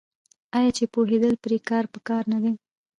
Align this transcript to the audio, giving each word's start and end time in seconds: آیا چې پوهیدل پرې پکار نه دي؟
آیا 0.57 0.69
چې 0.77 0.83
پوهیدل 0.93 1.33
پرې 1.43 1.57
پکار 1.93 2.23
نه 2.33 2.37
دي؟ 2.43 2.51